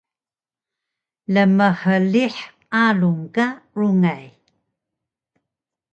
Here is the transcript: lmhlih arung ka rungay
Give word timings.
lmhlih 1.33 2.35
arung 2.85 3.23
ka 3.35 3.47
rungay 3.77 4.25